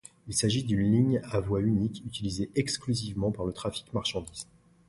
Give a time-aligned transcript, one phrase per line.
[0.27, 4.47] Il s'agit d'une ligne à voie unique utilisée exclusivement par le trafic marchandises.